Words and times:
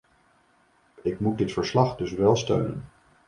Ik 1.01 1.19
moet 1.19 1.37
dit 1.37 1.53
verslag 1.53 1.95
dus 1.95 2.11
wel 2.11 2.35
steunen. 2.35 2.89